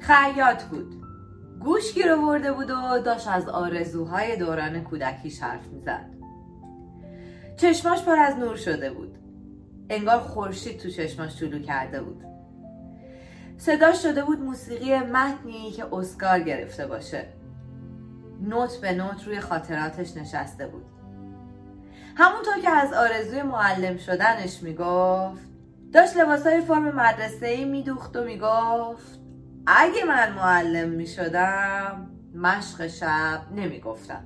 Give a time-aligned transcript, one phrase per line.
[0.00, 0.94] خیاط بود.
[1.60, 6.10] گوش گیر آورده بود و داشت از آرزوهای دوران کودکیش حرف می‌زد.
[7.56, 9.18] چشماش پر از نور شده بود.
[9.90, 12.24] انگار خورشید تو چشماش طلو کرده بود.
[13.56, 17.26] صداش شده بود موسیقی متنی که اسکار گرفته باشه.
[18.40, 20.84] نوت به نوت روی خاطراتش نشسته بود.
[22.16, 25.50] همونطور که از آرزوی معلم شدنش می‌گفت
[25.92, 29.20] داشت لباسای فرم مدرسه ای میدوخت و می‌گفت
[29.76, 34.24] اگه من معلم می‌شدم مشق شب نمی‌گفتم.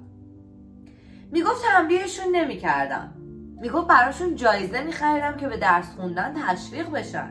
[1.32, 3.14] می‌گفت تنبیهشون نمی‌کردم.
[3.60, 7.30] می‌گفت براشون جایزه میخریدم که به درس خوندن تشویق بشن.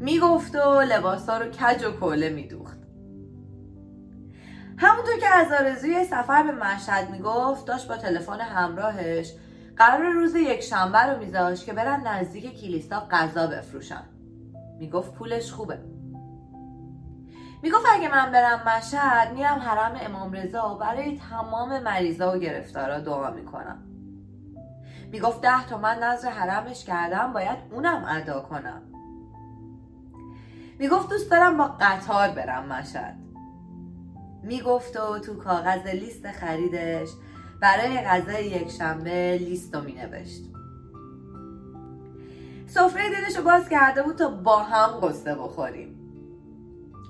[0.00, 2.78] می‌گفت و لباسا رو کج و کله میدوخت.
[4.76, 9.34] همونطور که از آرزوی سفر به مشهد می‌گفت داشت با تلفن همراهش
[9.76, 14.02] قرار روز یک شنبه رو میذاشت که برن نزدیک کلیسا غذا بفروشن.
[14.78, 15.78] می‌گفت پولش خوبه.
[17.62, 23.30] می‌گفت اگه من برم مشهد میرم حرم امام رضا برای تمام مریضا و گرفتارا دعا
[23.30, 23.82] می‌کنم.
[25.10, 28.82] می‌گفت ده تومن نظر حرمش کردم باید اونم ادا کنم.
[30.78, 33.16] می‌گفت دوست دارم با قطار برم مشهد.
[34.42, 37.08] می‌گفت و تو کاغذ لیست خریدش
[37.60, 40.42] برای غذای یک شنبه لیست رو مینوشت.
[42.74, 45.98] سفره دلش رو باز کرده بود تا با هم قصه بخوریم.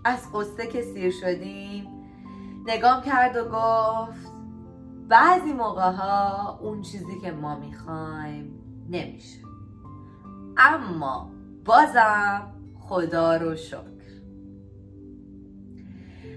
[0.04, 1.86] از قصه که سیر شدیم
[2.66, 4.32] نگام کرد و گفت
[5.08, 8.58] بعضی موقع ها اون چیزی که ما می‌خوایم
[8.90, 9.38] نمیشه.
[10.56, 11.30] اما
[11.64, 13.82] بازم خدا رو شکر.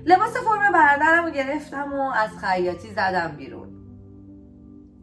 [0.05, 3.69] لباس فرم برادرم رو گرفتم و از خیاطی زدم بیرون.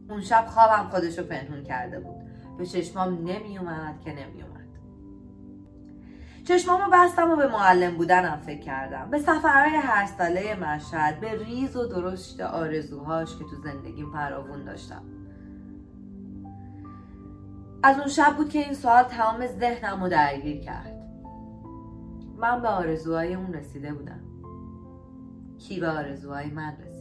[0.09, 2.32] اون شب خوابم خودش رو پنهون کرده بود.
[2.59, 4.53] به چشمام نمیومد که نمیومد
[6.45, 9.11] چشمامو بستم و به معلم بودنم فکر کردم.
[9.11, 15.03] به سفرهای هر ساله مشهد به ریز و درشت آرزوهاش که تو زندگیم فراوون داشتم.
[17.83, 21.03] از اون شب بود که این سوال تمام ذهنم رو درگیر کرد.
[22.37, 24.21] من به آرزوهای اون رسیده بودم.
[25.59, 26.92] کی به آرزوهای من رسید